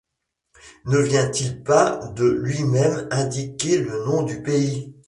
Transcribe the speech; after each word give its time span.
Ne 0.85 0.97
vient-il 0.97 1.61
pas 1.61 1.99
de 2.15 2.25
lui-même 2.25 3.07
indiquer 3.11 3.77
le 3.77 4.03
nom 4.07 4.23
du 4.23 4.41
pays? 4.41 4.95